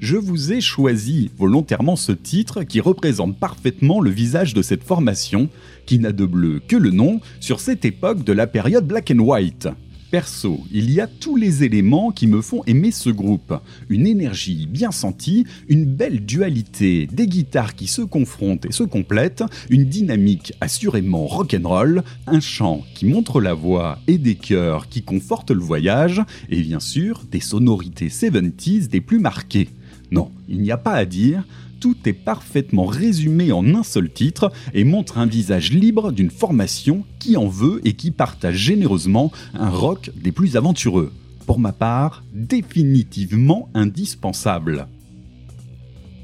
Je 0.00 0.16
vous 0.16 0.52
ai 0.52 0.60
choisi 0.60 1.30
volontairement 1.36 1.96
ce 1.96 2.12
titre 2.12 2.62
qui 2.62 2.80
représente 2.80 3.38
parfaitement 3.38 4.00
le 4.00 4.10
visage 4.10 4.54
de 4.54 4.62
cette 4.62 4.82
formation, 4.82 5.48
qui 5.86 5.98
n'a 5.98 6.12
de 6.12 6.26
bleu 6.26 6.60
que 6.66 6.76
le 6.76 6.90
nom, 6.90 7.20
sur 7.40 7.60
cette 7.60 7.84
époque 7.84 8.24
de 8.24 8.32
la 8.32 8.46
période 8.46 8.86
Black 8.86 9.10
and 9.10 9.20
White. 9.20 9.68
Perso, 10.10 10.60
il 10.70 10.92
y 10.92 11.00
a 11.00 11.08
tous 11.08 11.34
les 11.34 11.64
éléments 11.64 12.12
qui 12.12 12.28
me 12.28 12.40
font 12.40 12.62
aimer 12.66 12.92
ce 12.92 13.10
groupe. 13.10 13.52
Une 13.88 14.06
énergie 14.06 14.68
bien 14.70 14.92
sentie, 14.92 15.44
une 15.68 15.86
belle 15.86 16.24
dualité, 16.24 17.08
des 17.10 17.26
guitares 17.26 17.74
qui 17.74 17.88
se 17.88 18.02
confrontent 18.02 18.66
et 18.66 18.72
se 18.72 18.84
complètent, 18.84 19.42
une 19.70 19.86
dynamique 19.86 20.52
assurément 20.60 21.26
rock'n'roll, 21.26 22.04
un 22.28 22.38
chant 22.38 22.84
qui 22.94 23.06
montre 23.06 23.40
la 23.40 23.54
voix 23.54 23.98
et 24.06 24.18
des 24.18 24.36
chœurs 24.36 24.88
qui 24.88 25.02
confortent 25.02 25.50
le 25.50 25.62
voyage, 25.62 26.22
et 26.48 26.60
bien 26.60 26.80
sûr 26.80 27.24
des 27.28 27.40
sonorités 27.40 28.08
70s 28.08 28.86
des 28.86 29.00
plus 29.00 29.18
marquées. 29.18 29.68
Non, 30.14 30.30
il 30.48 30.60
n'y 30.60 30.70
a 30.70 30.76
pas 30.76 30.92
à 30.92 31.04
dire, 31.04 31.42
tout 31.80 31.96
est 32.06 32.12
parfaitement 32.12 32.86
résumé 32.86 33.50
en 33.50 33.74
un 33.74 33.82
seul 33.82 34.08
titre 34.08 34.52
et 34.72 34.84
montre 34.84 35.18
un 35.18 35.26
visage 35.26 35.72
libre 35.72 36.12
d'une 36.12 36.30
formation 36.30 37.04
qui 37.18 37.36
en 37.36 37.48
veut 37.48 37.80
et 37.84 37.94
qui 37.94 38.12
partage 38.12 38.54
généreusement 38.54 39.32
un 39.54 39.70
rock 39.70 40.12
des 40.14 40.30
plus 40.30 40.56
aventureux. 40.56 41.12
Pour 41.46 41.58
ma 41.58 41.72
part, 41.72 42.22
définitivement 42.32 43.68
indispensable. 43.74 44.86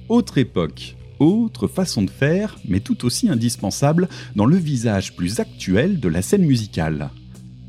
Autre 0.08 0.38
époque, 0.38 0.94
autre 1.18 1.66
façon 1.66 2.02
de 2.02 2.10
faire, 2.10 2.60
mais 2.68 2.78
tout 2.78 3.04
aussi 3.04 3.28
indispensable 3.28 4.08
dans 4.36 4.46
le 4.46 4.56
visage 4.56 5.16
plus 5.16 5.40
actuel 5.40 5.98
de 5.98 6.08
la 6.08 6.22
scène 6.22 6.46
musicale. 6.46 7.10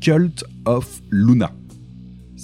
Cult 0.00 0.44
of 0.66 1.02
Luna. 1.10 1.50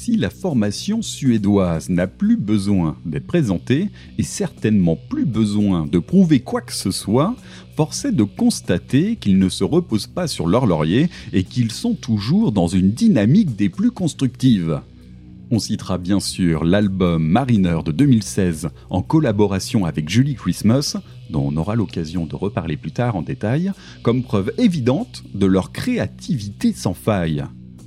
Si 0.01 0.17
la 0.17 0.31
formation 0.31 1.03
suédoise 1.03 1.89
n'a 1.89 2.07
plus 2.07 2.37
besoin 2.37 2.97
d'être 3.05 3.27
présentée 3.27 3.89
et 4.17 4.23
certainement 4.23 4.97
plus 4.97 5.27
besoin 5.27 5.87
de 5.87 5.99
prouver 5.99 6.39
quoi 6.39 6.61
que 6.61 6.73
ce 6.73 6.93
soit, 6.93 7.35
force 7.75 8.05
est 8.05 8.13
de 8.13 8.23
constater 8.23 9.17
qu'ils 9.17 9.41
ne 9.41 9.49
se 9.49 9.65
reposent 9.65 10.07
pas 10.07 10.29
sur 10.29 10.47
leur 10.47 10.67
laurier 10.67 11.11
et 11.33 11.43
qu'ils 11.43 11.73
sont 11.73 11.95
toujours 11.95 12.53
dans 12.53 12.69
une 12.69 12.93
dynamique 12.93 13.57
des 13.57 13.69
plus 13.69 13.91
constructives. 13.91 14.83
On 15.51 15.59
citera 15.59 15.99
bien 15.99 16.21
sûr 16.21 16.63
l'album 16.63 17.21
Mariner 17.21 17.81
de 17.85 17.91
2016 17.91 18.69
en 18.91 19.03
collaboration 19.03 19.85
avec 19.85 20.09
Julie 20.09 20.37
Christmas, 20.37 20.97
dont 21.29 21.51
on 21.53 21.57
aura 21.57 21.75
l'occasion 21.75 22.25
de 22.25 22.37
reparler 22.37 22.77
plus 22.77 22.93
tard 22.93 23.17
en 23.17 23.23
détail, 23.23 23.73
comme 24.05 24.23
preuve 24.23 24.53
évidente 24.59 25.25
de 25.35 25.47
leur 25.47 25.73
créativité 25.73 26.73
sans 26.73 26.95
faille. 26.95 27.43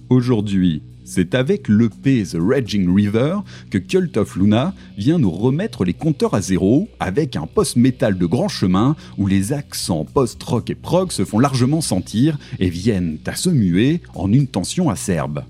Aujourd'hui, 0.09 0.83
c'est 1.13 1.35
avec 1.35 1.67
l'EP 1.67 2.23
The 2.23 2.37
Raging 2.39 2.95
River 2.95 3.39
que 3.69 3.77
Cult 3.77 4.15
of 4.15 4.37
Luna 4.37 4.73
vient 4.97 5.19
nous 5.19 5.29
remettre 5.29 5.83
les 5.83 5.93
compteurs 5.93 6.33
à 6.33 6.39
zéro 6.39 6.87
avec 7.01 7.35
un 7.35 7.47
post-metal 7.47 8.17
de 8.17 8.25
grand 8.25 8.47
chemin 8.47 8.95
où 9.17 9.27
les 9.27 9.51
accents 9.51 10.05
post-rock 10.05 10.69
et 10.69 10.75
prog 10.75 11.11
se 11.11 11.25
font 11.25 11.39
largement 11.39 11.81
sentir 11.81 12.39
et 12.59 12.69
viennent 12.69 13.17
à 13.25 13.35
se 13.35 13.49
muer 13.49 13.99
en 14.15 14.31
une 14.31 14.47
tension 14.47 14.89
acerbe. 14.89 15.43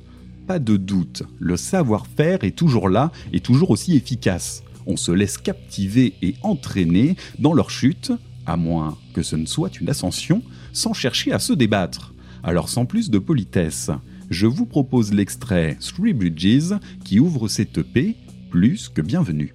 Pas 0.48 0.58
de 0.58 0.78
doute, 0.78 1.22
le 1.38 1.58
savoir-faire 1.58 2.44
est 2.44 2.58
toujours 2.58 2.90
là 2.90 3.12
et 3.32 3.40
toujours 3.40 3.70
aussi 3.70 3.96
efficace. 3.96 4.64
On 4.88 4.98
se 4.98 5.12
laisse 5.12 5.38
captiver 5.38 6.16
et 6.24 6.34
entraîner 6.42 7.18
dans 7.38 7.54
leur 7.54 7.70
chute, 7.70 8.12
à 8.48 8.58
moins 8.58 8.98
que 9.14 9.22
ce 9.22 9.36
ne 9.36 9.46
soit 9.46 9.80
une 9.80 9.92
ascension, 9.92 10.42
sans 10.74 10.94
chercher 10.94 11.34
à 11.34 11.38
se 11.38 11.54
débattre. 11.54 12.16
Alors 12.44 12.68
sans 12.68 12.88
plus 12.88 13.12
de 13.12 13.20
politesse, 13.20 13.92
je 14.32 14.48
vous 14.48 14.66
propose 14.66 15.14
l'extrait 15.14 15.78
Three 15.80 16.14
Bridges 16.14 16.74
qui 17.04 17.20
ouvre 17.20 17.50
cette 17.50 17.78
EP 17.78 18.16
plus 18.50 18.88
que 18.88 19.02
bienvenue. 19.02 19.54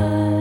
love. 0.00 0.39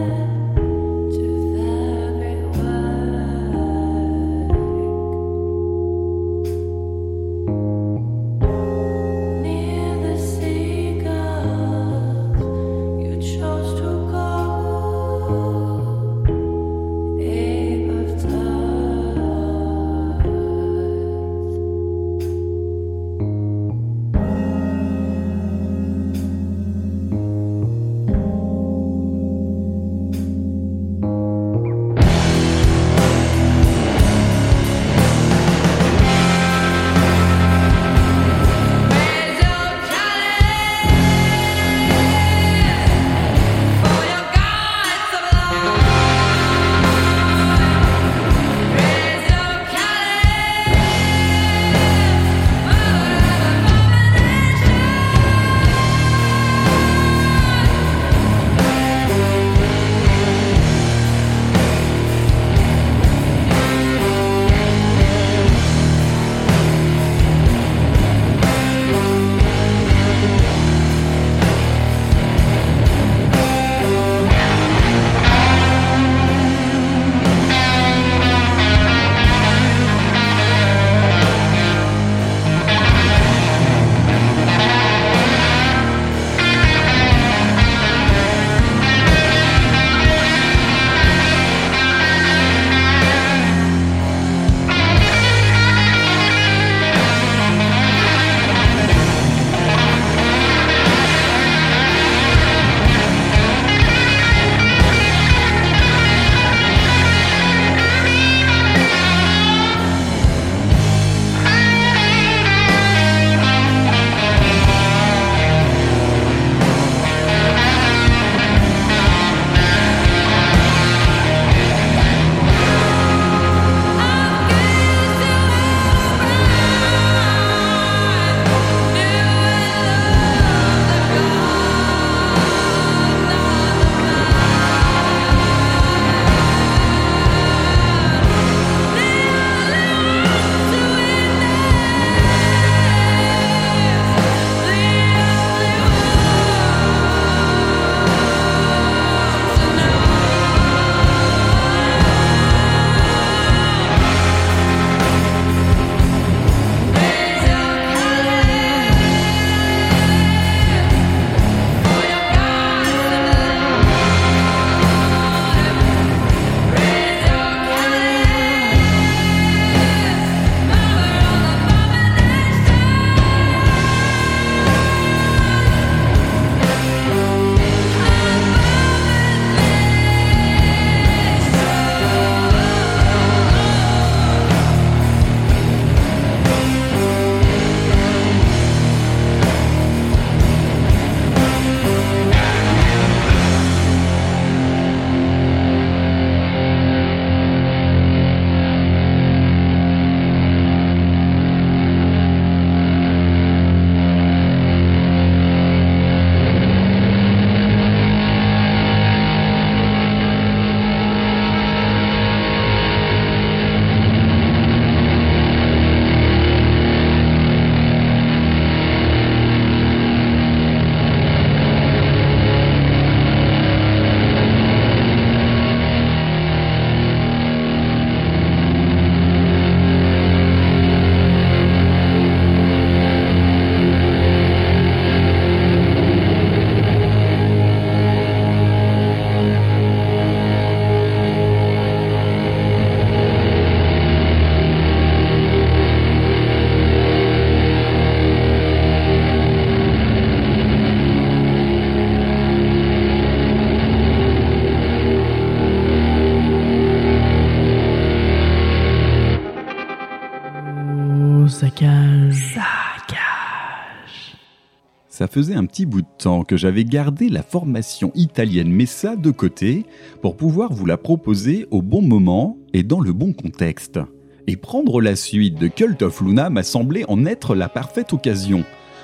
Ça 265.19 265.27
faisait 265.27 265.55
un 265.55 265.65
petit 265.65 265.85
bout 265.85 266.01
de 266.01 266.07
temps 266.17 266.45
que 266.45 266.55
j'avais 266.55 266.85
gardé 266.85 267.27
la 267.27 267.43
formation 267.43 268.13
italienne 268.15 268.71
Messa 268.71 269.17
de 269.17 269.31
côté 269.31 269.85
pour 270.21 270.37
pouvoir 270.37 270.71
vous 270.71 270.85
la 270.85 270.95
proposer 270.95 271.67
au 271.71 271.81
bon 271.81 272.01
moment 272.01 272.57
et 272.71 272.83
dans 272.83 273.01
le 273.01 273.11
bon 273.11 273.33
contexte. 273.33 273.99
Et 274.47 274.55
prendre 274.55 275.01
la 275.01 275.17
suite 275.17 275.59
de 275.59 275.67
Cult 275.67 276.03
of 276.03 276.21
Luna 276.21 276.49
m'a 276.49 276.63
semblé 276.63 277.03
en 277.09 277.25
être 277.25 277.53
la 277.53 277.67
parfaite 277.67 278.13
occasion. 278.13 278.63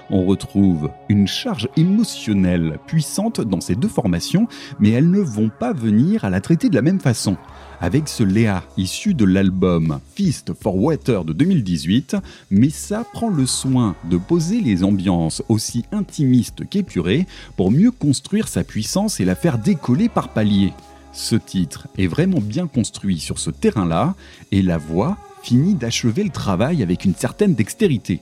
On 0.09 0.25
retrouve 0.25 0.89
une 1.09 1.27
charge 1.27 1.67
émotionnelle 1.75 2.77
puissante 2.87 3.41
dans 3.41 3.59
ces 3.59 3.75
deux 3.75 3.89
formations, 3.89 4.47
mais 4.79 4.91
elles 4.91 5.11
ne 5.11 5.19
vont 5.19 5.49
pas 5.49 5.73
venir 5.73 6.23
à 6.23 6.29
la 6.29 6.39
traiter 6.39 6.69
de 6.69 6.75
la 6.75 6.81
même 6.81 7.01
façon. 7.01 7.35
Avec 7.81 8.07
ce 8.07 8.23
Léa 8.23 8.63
issu 8.77 9.13
de 9.13 9.25
l'album 9.25 9.99
Feast 10.15 10.53
for 10.53 10.75
Water 10.75 11.25
de 11.25 11.33
2018, 11.33 12.15
Messa 12.49 13.03
prend 13.13 13.29
le 13.29 13.45
soin 13.45 13.95
de 14.09 14.17
poser 14.17 14.61
les 14.61 14.83
ambiances 14.83 15.43
aussi 15.49 15.85
intimistes 15.91 16.67
qu'épurées 16.69 17.27
pour 17.57 17.71
mieux 17.71 17.91
construire 17.91 18.47
sa 18.47 18.63
puissance 18.63 19.19
et 19.19 19.25
la 19.25 19.35
faire 19.35 19.57
décoller 19.57 20.09
par 20.09 20.29
paliers. 20.29 20.73
Ce 21.11 21.35
titre 21.35 21.87
est 21.97 22.07
vraiment 22.07 22.41
bien 22.41 22.67
construit 22.67 23.19
sur 23.19 23.39
ce 23.39 23.49
terrain-là 23.49 24.15
et 24.51 24.61
la 24.61 24.77
voix 24.77 25.17
finit 25.43 25.75
d'achever 25.75 26.23
le 26.23 26.29
travail 26.29 26.81
avec 26.81 27.05
une 27.05 27.15
certaine 27.15 27.55
dextérité. 27.55 28.19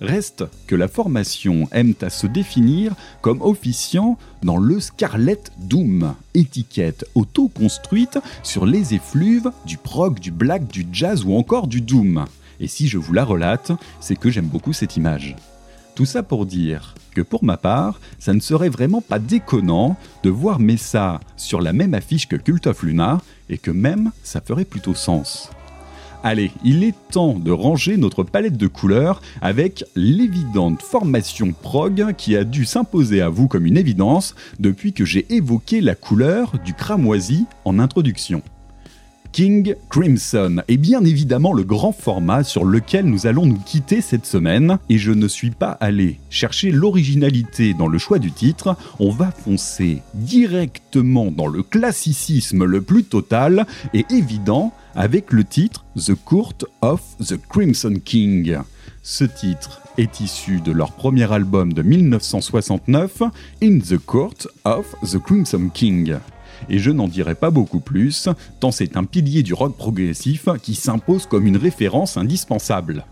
Reste 0.00 0.44
que 0.66 0.74
la 0.74 0.88
formation 0.88 1.68
aime 1.72 1.94
à 2.00 2.10
se 2.10 2.26
définir 2.26 2.94
comme 3.20 3.40
officiant 3.40 4.18
dans 4.42 4.56
le 4.56 4.80
Scarlet 4.80 5.40
Doom, 5.58 6.14
étiquette 6.34 7.06
auto-construite 7.14 8.18
sur 8.42 8.66
les 8.66 8.94
effluves 8.94 9.50
du 9.64 9.76
prog, 9.76 10.18
du 10.18 10.30
black, 10.30 10.66
du 10.66 10.86
jazz 10.92 11.24
ou 11.24 11.34
encore 11.34 11.68
du 11.68 11.80
doom. 11.80 12.26
Et 12.60 12.66
si 12.66 12.88
je 12.88 12.98
vous 12.98 13.12
la 13.12 13.24
relate, 13.24 13.72
c'est 14.00 14.16
que 14.16 14.30
j'aime 14.30 14.46
beaucoup 14.46 14.72
cette 14.72 14.96
image. 14.96 15.36
Tout 15.94 16.06
ça 16.06 16.22
pour 16.22 16.44
dire 16.44 16.94
que 17.14 17.22
pour 17.22 17.44
ma 17.44 17.56
part, 17.56 18.00
ça 18.18 18.34
ne 18.34 18.40
serait 18.40 18.68
vraiment 18.68 19.00
pas 19.00 19.20
déconnant 19.20 19.96
de 20.24 20.30
voir 20.30 20.58
Messa 20.58 21.20
sur 21.36 21.60
la 21.60 21.72
même 21.72 21.94
affiche 21.94 22.26
que 22.26 22.36
Cult 22.36 22.66
of 22.66 22.82
Luna, 22.82 23.20
et 23.48 23.58
que 23.58 23.70
même 23.70 24.10
ça 24.22 24.40
ferait 24.40 24.64
plutôt 24.64 24.94
sens. 24.94 25.50
Allez, 26.26 26.52
il 26.64 26.84
est 26.84 26.94
temps 27.10 27.34
de 27.38 27.50
ranger 27.50 27.98
notre 27.98 28.22
palette 28.22 28.56
de 28.56 28.66
couleurs 28.66 29.20
avec 29.42 29.84
l'évidente 29.94 30.80
formation 30.80 31.52
prog 31.52 32.14
qui 32.16 32.34
a 32.34 32.44
dû 32.44 32.64
s'imposer 32.64 33.20
à 33.20 33.28
vous 33.28 33.46
comme 33.46 33.66
une 33.66 33.76
évidence 33.76 34.34
depuis 34.58 34.94
que 34.94 35.04
j'ai 35.04 35.26
évoqué 35.34 35.82
la 35.82 35.94
couleur 35.94 36.54
du 36.64 36.72
cramoisi 36.72 37.44
en 37.66 37.78
introduction. 37.78 38.40
King 39.34 39.74
Crimson 39.90 40.62
est 40.68 40.76
bien 40.76 41.04
évidemment 41.04 41.54
le 41.54 41.64
grand 41.64 41.90
format 41.90 42.44
sur 42.44 42.64
lequel 42.64 43.06
nous 43.06 43.26
allons 43.26 43.46
nous 43.46 43.58
quitter 43.58 44.00
cette 44.00 44.26
semaine 44.26 44.78
et 44.88 44.96
je 44.96 45.10
ne 45.10 45.26
suis 45.26 45.50
pas 45.50 45.72
allé 45.72 46.20
chercher 46.30 46.70
l'originalité 46.70 47.74
dans 47.74 47.88
le 47.88 47.98
choix 47.98 48.20
du 48.20 48.30
titre, 48.30 48.76
on 49.00 49.10
va 49.10 49.32
foncer 49.32 50.02
directement 50.14 51.32
dans 51.32 51.48
le 51.48 51.64
classicisme 51.64 52.64
le 52.64 52.80
plus 52.80 53.02
total 53.02 53.66
et 53.92 54.06
évident 54.10 54.72
avec 54.94 55.32
le 55.32 55.42
titre 55.42 55.84
The 55.96 56.14
Court 56.14 56.54
of 56.80 57.02
the 57.18 57.36
Crimson 57.48 57.96
King. 58.04 58.58
Ce 59.02 59.24
titre 59.24 59.80
est 59.98 60.20
issu 60.20 60.60
de 60.60 60.70
leur 60.70 60.92
premier 60.92 61.32
album 61.32 61.72
de 61.72 61.82
1969, 61.82 63.22
In 63.64 63.80
the 63.80 63.98
Court 63.98 64.46
of 64.64 64.94
the 65.02 65.18
Crimson 65.18 65.70
King. 65.74 66.18
Et 66.68 66.78
je 66.78 66.90
n'en 66.90 67.08
dirai 67.08 67.34
pas 67.34 67.50
beaucoup 67.50 67.80
plus, 67.80 68.28
tant 68.60 68.70
c'est 68.70 68.96
un 68.96 69.04
pilier 69.04 69.42
du 69.42 69.54
rock 69.54 69.76
progressif 69.76 70.48
qui 70.62 70.74
s'impose 70.74 71.26
comme 71.26 71.46
une 71.46 71.56
référence 71.56 72.16
indispensable. 72.16 73.04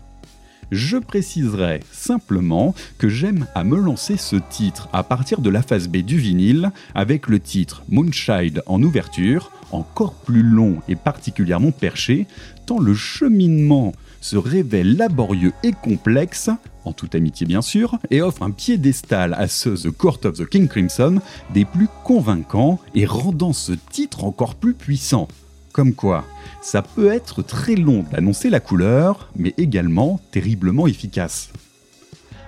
Je 0.71 0.97
préciserai 0.97 1.81
simplement 1.91 2.73
que 2.97 3.07
j'aime 3.07 3.45
à 3.53 3.63
me 3.63 3.77
lancer 3.77 4.17
ce 4.17 4.37
titre 4.49 4.89
à 4.91 5.03
partir 5.03 5.39
de 5.41 5.49
la 5.51 5.61
phase 5.61 5.87
B 5.87 5.97
du 5.97 6.17
vinyle 6.17 6.71
avec 6.95 7.27
le 7.27 7.39
titre 7.39 7.83
Moonshine 7.89 8.61
en 8.65 8.81
ouverture, 8.81 9.51
encore 9.71 10.13
plus 10.13 10.41
long 10.41 10.77
et 10.87 10.95
particulièrement 10.95 11.71
perché, 11.71 12.25
tant 12.65 12.79
le 12.79 12.95
cheminement 12.95 13.93
se 14.19 14.37
révèle 14.37 14.97
laborieux 14.97 15.53
et 15.63 15.73
complexe, 15.73 16.49
en 16.85 16.93
toute 16.93 17.15
amitié 17.15 17.45
bien 17.45 17.61
sûr, 17.61 17.97
et 18.11 18.21
offre 18.21 18.43
un 18.43 18.51
piédestal 18.51 19.33
à 19.33 19.47
ce 19.47 19.69
The 19.69 19.91
Court 19.91 20.19
of 20.25 20.37
the 20.37 20.47
King 20.47 20.67
Crimson 20.67 21.19
des 21.53 21.65
plus 21.65 21.87
convaincants 22.03 22.79
et 22.95 23.05
rendant 23.05 23.53
ce 23.53 23.73
titre 23.73 24.23
encore 24.23 24.55
plus 24.55 24.73
puissant. 24.73 25.27
Comme 25.71 25.93
quoi, 25.93 26.23
ça 26.61 26.83
peut 26.83 27.11
être 27.11 27.41
très 27.41 27.75
long 27.75 28.05
d'annoncer 28.11 28.49
la 28.49 28.59
couleur, 28.59 29.31
mais 29.35 29.53
également 29.57 30.19
terriblement 30.31 30.85
efficace. 30.85 31.49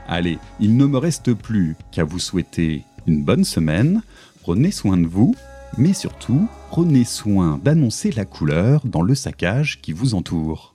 Allez, 0.07 0.37
il 0.59 0.77
ne 0.77 0.85
me 0.85 0.97
reste 0.97 1.33
plus 1.33 1.75
qu'à 1.91 2.03
vous 2.03 2.19
souhaiter 2.19 2.83
une 3.07 3.23
bonne 3.23 3.43
semaine, 3.43 4.03
prenez 4.43 4.69
soin 4.69 4.97
de 4.97 5.07
vous, 5.07 5.35
mais 5.77 5.93
surtout, 5.93 6.47
prenez 6.69 7.03
soin 7.03 7.59
d'annoncer 7.63 8.11
la 8.11 8.25
couleur 8.25 8.81
dans 8.85 9.01
le 9.01 9.15
saccage 9.15 9.81
qui 9.81 9.91
vous 9.91 10.13
entoure. 10.13 10.74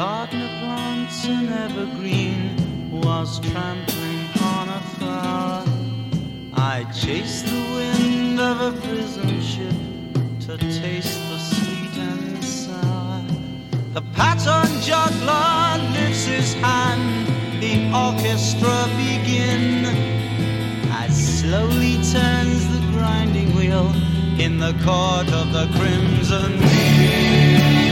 Gardener 0.00 0.48
plants 0.60 1.26
an 1.26 1.46
evergreen 1.52 2.90
was 2.90 3.38
trampling 3.40 4.20
on 4.40 4.66
a 4.70 4.80
flower. 4.96 5.62
I 6.54 6.86
chased 6.90 7.44
the 7.44 7.62
wind 7.76 8.40
of 8.40 8.56
a 8.62 8.72
prison 8.80 9.42
ship 9.42 9.76
to 10.46 10.56
taste 10.56 11.20
the 11.28 11.38
sweet 11.38 11.94
and 11.98 12.42
sour. 12.42 13.26
The 13.92 14.00
pattern 14.16 14.72
juggler 14.80 15.84
lifts 15.92 16.24
his 16.24 16.54
hand, 16.54 17.26
the 17.60 17.74
orchestra 18.06 18.78
begin. 18.96 19.84
As 21.02 21.12
slowly 21.40 21.96
turns 22.14 22.62
the 22.74 22.82
grinding 22.94 23.54
wheel 23.54 23.92
in 24.40 24.58
the 24.58 24.72
court 24.82 25.28
of 25.40 25.52
the 25.52 25.66
crimson. 25.76 26.52
On 26.62 27.89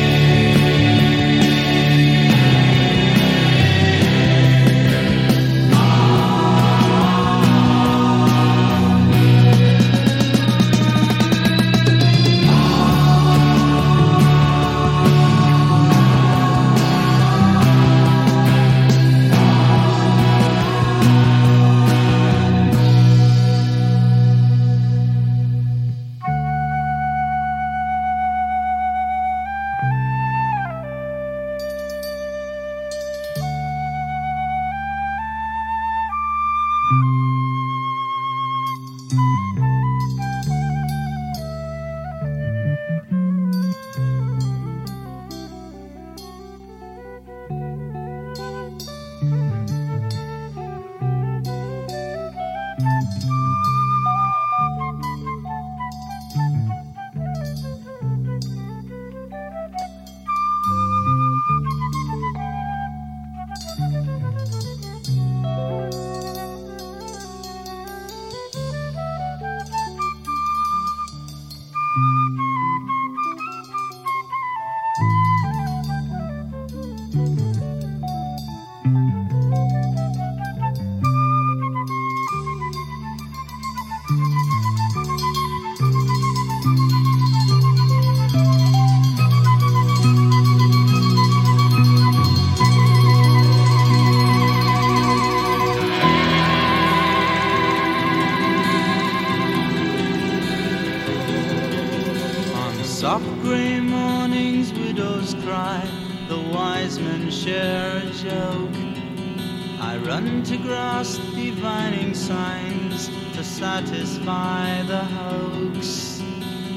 To 110.45 110.57
grasp 110.57 111.21
divining 111.35 112.15
signs 112.15 113.09
to 113.35 113.45
satisfy 113.45 114.83
the 114.83 115.05
hoax. 115.05 116.23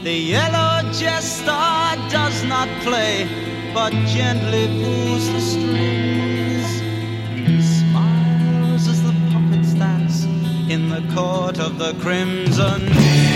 The 0.04 0.12
yellow 0.12 0.92
jester 0.92 1.46
does 2.10 2.44
not 2.44 2.68
play, 2.82 3.30
but 3.74 3.94
gently 4.08 4.68
pulls 4.84 5.32
the 5.32 5.40
strings. 5.40 6.68
Smiles 7.80 8.88
as 8.90 9.04
the 9.04 9.14
puppets 9.32 9.74
dance 9.76 10.26
in 10.68 10.90
the 10.90 11.04
court 11.14 11.60
of 11.60 11.78
the 11.78 11.94
crimson. 12.02 13.31